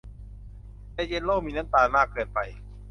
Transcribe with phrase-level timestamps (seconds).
[0.95, 2.39] ในเจลโล่มีน้ำตาลมากเกินไป